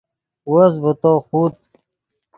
وس 0.51 0.73
ڤے 0.81 0.91
تو 1.01 1.11
خوت 1.27 1.55